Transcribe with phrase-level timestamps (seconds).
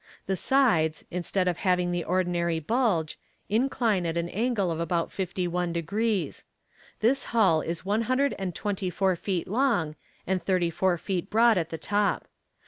[0.25, 3.19] The sides, instead of having the ordinary bulge,
[3.49, 6.43] incline at an angle of about fifty one degrees.
[7.01, 9.95] This hull is one hundred and twenty four feet long,
[10.25, 12.27] and thirty four feet broad at the top.